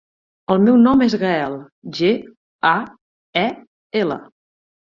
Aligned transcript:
El 0.53 0.61
meu 0.63 0.77
nom 0.85 1.03
és 1.07 1.15
Gael: 1.25 1.57
ge, 1.99 2.09
a, 2.73 2.75
e, 3.43 3.47
ela. 4.05 4.19